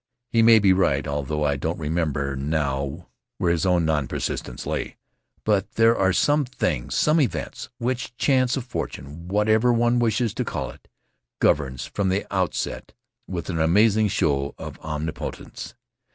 [0.31, 4.97] He may be right, although I don't remember now where his own nonpersistence lay.
[5.43, 10.43] But there are some things, some events, which chance or fortune— whatever one wishes to
[10.43, 10.87] call it—
[11.39, 12.93] governs from the outset
[13.27, 15.75] with an amazing show of omnipotence.